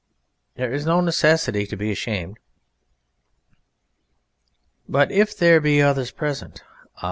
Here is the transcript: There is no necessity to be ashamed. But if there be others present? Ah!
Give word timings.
There 0.55 0.73
is 0.73 0.83
no 0.87 0.99
necessity 0.99 1.67
to 1.67 1.77
be 1.77 1.91
ashamed. 1.91 2.39
But 4.89 5.11
if 5.11 5.37
there 5.37 5.61
be 5.61 5.79
others 5.79 6.09
present? 6.09 6.63
Ah! 6.97 6.99